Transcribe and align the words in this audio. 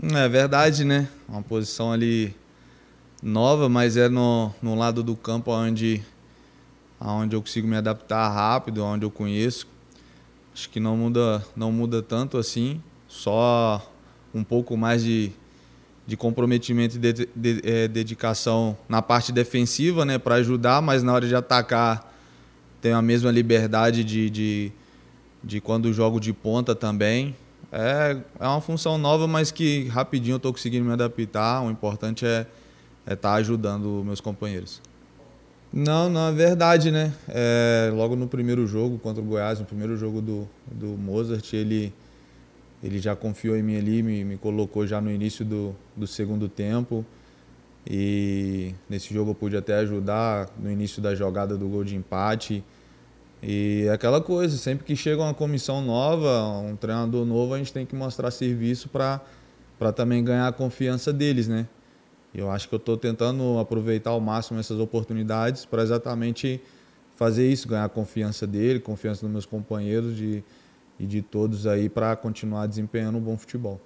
É 0.00 0.28
verdade, 0.28 0.84
né? 0.84 1.08
Uma 1.28 1.42
posição 1.42 1.90
ali 1.90 2.32
nova, 3.20 3.68
mas 3.68 3.96
é 3.96 4.08
no, 4.08 4.54
no 4.62 4.76
lado 4.76 5.02
do 5.02 5.16
campo 5.16 5.50
onde, 5.50 6.00
onde 7.00 7.34
eu 7.34 7.42
consigo 7.42 7.66
me 7.66 7.76
adaptar 7.76 8.28
rápido, 8.28 8.84
onde 8.84 9.04
eu 9.04 9.10
conheço. 9.10 9.66
Acho 10.54 10.70
que 10.70 10.78
não 10.78 10.96
muda, 10.96 11.44
não 11.56 11.72
muda 11.72 12.00
tanto 12.00 12.38
assim, 12.38 12.80
só 13.08 13.92
um 14.32 14.44
pouco 14.44 14.76
mais 14.76 15.02
de, 15.02 15.32
de 16.06 16.16
comprometimento 16.16 16.94
e 16.94 16.98
de, 17.00 17.28
de, 17.34 17.60
é, 17.64 17.88
dedicação 17.88 18.78
na 18.88 19.02
parte 19.02 19.32
defensiva, 19.32 20.04
né, 20.04 20.16
para 20.16 20.36
ajudar, 20.36 20.80
mas 20.80 21.02
na 21.02 21.12
hora 21.12 21.26
de 21.26 21.34
atacar 21.34 22.14
tenho 22.80 22.96
a 22.96 23.02
mesma 23.02 23.32
liberdade 23.32 24.04
de, 24.04 24.30
de, 24.30 24.72
de 25.42 25.60
quando 25.60 25.92
jogo 25.92 26.20
de 26.20 26.32
ponta 26.32 26.72
também. 26.72 27.34
É, 27.70 28.16
é 28.40 28.46
uma 28.46 28.60
função 28.60 28.96
nova, 28.96 29.26
mas 29.26 29.50
que 29.50 29.86
rapidinho 29.88 30.34
eu 30.34 30.36
estou 30.38 30.52
conseguindo 30.52 30.84
me 30.84 30.92
adaptar. 30.92 31.62
O 31.62 31.70
importante 31.70 32.24
é 32.24 32.46
estar 33.02 33.12
é 33.12 33.16
tá 33.16 33.34
ajudando 33.34 34.02
meus 34.04 34.20
companheiros. 34.20 34.80
Não, 35.72 36.08
não 36.08 36.28
é 36.28 36.32
verdade, 36.32 36.90
né? 36.90 37.12
É, 37.28 37.90
logo 37.92 38.16
no 38.16 38.26
primeiro 38.26 38.66
jogo 38.66 38.98
contra 38.98 39.22
o 39.22 39.26
Goiás, 39.26 39.60
no 39.60 39.66
primeiro 39.66 39.96
jogo 39.96 40.22
do, 40.22 40.48
do 40.66 40.86
Mozart, 40.86 41.52
ele, 41.52 41.92
ele 42.82 42.98
já 42.98 43.14
confiou 43.14 43.54
em 43.54 43.62
mim 43.62 43.76
ali, 43.76 44.02
me, 44.02 44.24
me 44.24 44.36
colocou 44.38 44.86
já 44.86 44.98
no 45.00 45.10
início 45.10 45.44
do, 45.44 45.76
do 45.94 46.06
segundo 46.06 46.48
tempo. 46.48 47.04
E 47.86 48.74
nesse 48.88 49.12
jogo 49.12 49.32
eu 49.32 49.34
pude 49.34 49.56
até 49.56 49.74
ajudar 49.76 50.48
no 50.58 50.70
início 50.70 51.02
da 51.02 51.14
jogada 51.14 51.56
do 51.56 51.68
gol 51.68 51.84
de 51.84 51.96
empate. 51.96 52.64
E 53.42 53.84
é 53.86 53.92
aquela 53.92 54.20
coisa, 54.20 54.56
sempre 54.56 54.84
que 54.84 54.96
chega 54.96 55.22
uma 55.22 55.34
comissão 55.34 55.80
nova, 55.80 56.48
um 56.58 56.74
treinador 56.74 57.24
novo, 57.24 57.54
a 57.54 57.58
gente 57.58 57.72
tem 57.72 57.86
que 57.86 57.94
mostrar 57.94 58.30
serviço 58.30 58.88
para 58.88 59.20
também 59.94 60.22
ganhar 60.24 60.48
a 60.48 60.52
confiança 60.52 61.12
deles, 61.12 61.46
né? 61.46 61.66
Eu 62.34 62.50
acho 62.50 62.68
que 62.68 62.74
eu 62.74 62.78
estou 62.78 62.96
tentando 62.96 63.58
aproveitar 63.58 64.10
ao 64.10 64.20
máximo 64.20 64.58
essas 64.58 64.78
oportunidades 64.78 65.64
para 65.64 65.82
exatamente 65.82 66.60
fazer 67.16 67.50
isso, 67.50 67.66
ganhar 67.66 67.84
a 67.84 67.88
confiança 67.88 68.46
dele, 68.46 68.80
confiança 68.80 69.22
dos 69.22 69.30
meus 69.30 69.46
companheiros 69.46 70.16
de, 70.16 70.44
e 70.98 71.06
de 71.06 71.22
todos 71.22 71.66
aí 71.66 71.88
para 71.88 72.14
continuar 72.16 72.66
desempenhando 72.66 73.18
um 73.18 73.20
bom 73.20 73.36
futebol. 73.36 73.80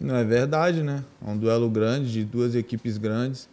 Não 0.00 0.16
é 0.16 0.24
verdade, 0.24 0.82
né? 0.82 1.04
É 1.26 1.30
um 1.30 1.36
duelo 1.36 1.68
grande 1.68 2.12
de 2.12 2.24
duas 2.24 2.54
equipes 2.54 2.98
grandes 2.98 3.48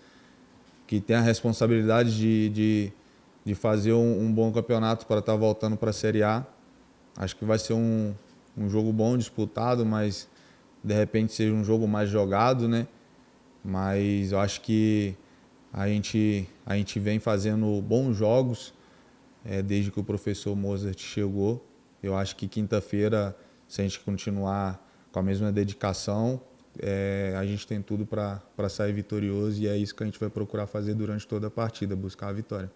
que 0.87 0.99
tem 0.99 1.15
a 1.15 1.21
responsabilidade 1.21 2.15
de, 2.15 2.49
de 2.49 2.93
de 3.45 3.53
fazer 3.53 3.93
um, 3.93 4.21
um 4.23 4.33
bom 4.33 4.51
campeonato 4.51 5.05
para 5.05 5.19
estar 5.19 5.33
tá 5.33 5.37
voltando 5.37 5.77
para 5.77 5.91
a 5.91 5.93
Série 5.93 6.23
A. 6.23 6.43
Acho 7.15 7.35
que 7.35 7.45
vai 7.45 7.59
ser 7.59 7.73
um, 7.73 8.13
um 8.57 8.67
jogo 8.67 8.91
bom, 8.91 9.15
disputado, 9.15 9.85
mas 9.85 10.27
de 10.83 10.93
repente 10.95 11.31
seja 11.31 11.53
um 11.53 11.63
jogo 11.63 11.87
mais 11.87 12.09
jogado, 12.09 12.67
né? 12.67 12.87
Mas 13.63 14.31
eu 14.31 14.39
acho 14.39 14.61
que 14.61 15.15
a 15.71 15.87
gente, 15.87 16.49
a 16.65 16.75
gente 16.75 16.99
vem 16.99 17.19
fazendo 17.19 17.81
bons 17.83 18.15
jogos 18.17 18.73
é, 19.45 19.61
desde 19.61 19.91
que 19.91 19.99
o 19.99 20.03
professor 20.03 20.55
Mozart 20.55 20.99
chegou. 20.99 21.63
Eu 22.01 22.17
acho 22.17 22.35
que 22.35 22.47
quinta-feira, 22.47 23.37
se 23.67 23.81
a 23.81 23.83
gente 23.83 23.99
continuar 23.99 24.83
com 25.11 25.19
a 25.19 25.23
mesma 25.23 25.51
dedicação, 25.51 26.41
é, 26.79 27.35
a 27.37 27.45
gente 27.45 27.65
tem 27.67 27.81
tudo 27.81 28.05
para 28.05 28.69
sair 28.69 28.91
vitorioso 28.91 29.61
e 29.61 29.67
é 29.67 29.77
isso 29.77 29.95
que 29.95 30.01
a 30.01 30.05
gente 30.05 30.19
vai 30.19 30.29
procurar 30.29 30.65
fazer 30.65 30.95
durante 30.95 31.27
toda 31.27 31.47
a 31.47 31.51
partida, 31.51 31.95
buscar 31.95 32.29
a 32.29 32.33
vitória 32.33 32.71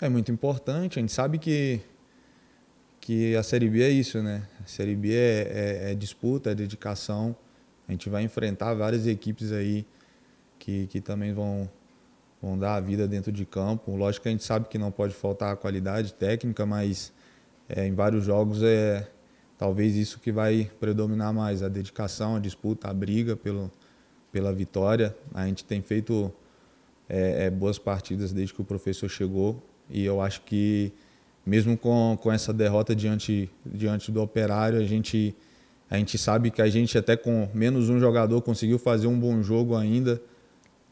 é 0.00 0.08
muito 0.08 0.30
importante. 0.30 0.98
A 0.98 1.00
gente 1.00 1.12
sabe 1.12 1.38
que, 1.38 1.80
que 3.00 3.36
a 3.36 3.42
Série 3.42 3.68
B 3.68 3.82
é 3.82 3.90
isso, 3.90 4.22
né? 4.22 4.46
A 4.62 4.66
Série 4.66 4.94
B 4.94 5.14
é, 5.14 5.86
é, 5.86 5.92
é 5.92 5.94
disputa, 5.94 6.50
é 6.50 6.54
dedicação. 6.54 7.36
A 7.88 7.92
gente 7.92 8.08
vai 8.08 8.22
enfrentar 8.22 8.74
várias 8.74 9.06
equipes 9.06 9.52
aí 9.52 9.86
que, 10.58 10.86
que 10.86 11.00
também 11.00 11.32
vão, 11.32 11.68
vão 12.40 12.58
dar 12.58 12.76
a 12.76 12.80
vida 12.80 13.06
dentro 13.06 13.30
de 13.30 13.44
campo. 13.44 13.94
Lógico 13.94 14.22
que 14.24 14.28
a 14.28 14.32
gente 14.32 14.44
sabe 14.44 14.68
que 14.68 14.78
não 14.78 14.90
pode 14.90 15.14
faltar 15.14 15.52
a 15.52 15.56
qualidade 15.56 16.14
técnica, 16.14 16.64
mas 16.64 17.12
é, 17.68 17.86
em 17.86 17.94
vários 17.94 18.24
jogos 18.24 18.62
é 18.62 19.08
talvez 19.56 19.94
isso 19.94 20.18
que 20.18 20.32
vai 20.32 20.70
predominar 20.80 21.32
mais, 21.32 21.62
a 21.62 21.68
dedicação, 21.68 22.36
a 22.36 22.38
disputa, 22.38 22.88
a 22.88 22.94
briga 22.94 23.36
pelo, 23.36 23.70
pela 24.32 24.52
vitória. 24.52 25.14
A 25.32 25.46
gente 25.46 25.64
tem 25.64 25.80
feito 25.80 26.32
é, 27.08 27.46
é, 27.46 27.50
boas 27.50 27.78
partidas 27.78 28.32
desde 28.32 28.54
que 28.54 28.60
o 28.60 28.64
professor 28.64 29.08
chegou. 29.08 29.62
E 29.90 30.04
eu 30.04 30.20
acho 30.20 30.42
que, 30.42 30.92
mesmo 31.44 31.76
com, 31.76 32.18
com 32.20 32.32
essa 32.32 32.52
derrota 32.52 32.94
diante, 32.94 33.50
diante 33.64 34.10
do 34.10 34.22
Operário, 34.22 34.78
a 34.78 34.84
gente, 34.84 35.34
a 35.90 35.96
gente 35.96 36.16
sabe 36.18 36.50
que 36.50 36.62
a 36.62 36.68
gente, 36.68 36.96
até 36.96 37.16
com 37.16 37.48
menos 37.54 37.88
um 37.88 37.98
jogador, 38.00 38.40
conseguiu 38.42 38.78
fazer 38.78 39.06
um 39.06 39.18
bom 39.18 39.42
jogo 39.42 39.76
ainda. 39.76 40.20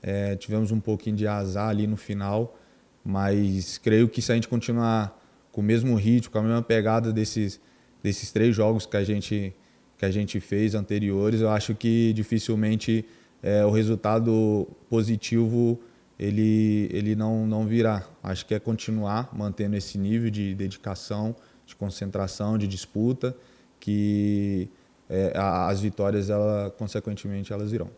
É, 0.02 0.36
tivemos 0.36 0.72
um 0.72 0.80
pouquinho 0.80 1.16
de 1.16 1.26
azar 1.26 1.68
ali 1.68 1.86
no 1.86 1.96
final, 1.96 2.58
mas 3.04 3.78
creio 3.78 4.08
que 4.08 4.20
se 4.20 4.32
a 4.32 4.34
gente 4.34 4.48
continuar 4.48 5.18
com 5.52 5.60
o 5.60 5.64
mesmo 5.64 5.94
ritmo, 5.94 6.32
com 6.32 6.38
a 6.38 6.42
mesma 6.42 6.62
pegada 6.62 7.12
desses, 7.12 7.60
desses 8.02 8.32
três 8.32 8.54
jogos 8.54 8.84
que 8.86 8.96
a 8.96 9.04
gente, 9.04 9.54
que 9.96 10.04
a 10.04 10.10
gente 10.10 10.40
fez 10.40 10.74
anteriores, 10.74 11.40
eu 11.40 11.50
acho 11.50 11.74
que 11.74 12.12
dificilmente 12.14 13.04
é, 13.42 13.64
o 13.64 13.70
resultado 13.70 14.68
positivo 14.88 15.80
ele, 16.22 16.88
ele 16.92 17.16
não, 17.16 17.44
não 17.46 17.66
virá. 17.66 18.06
Acho 18.22 18.46
que 18.46 18.54
é 18.54 18.60
continuar 18.60 19.28
mantendo 19.32 19.74
esse 19.76 19.98
nível 19.98 20.30
de 20.30 20.54
dedicação, 20.54 21.34
de 21.66 21.74
concentração, 21.74 22.56
de 22.56 22.68
disputa, 22.68 23.36
que 23.80 24.68
é, 25.10 25.32
as 25.36 25.80
vitórias, 25.80 26.30
ela, 26.30 26.72
consequentemente, 26.78 27.52
elas 27.52 27.72
virão. 27.72 27.90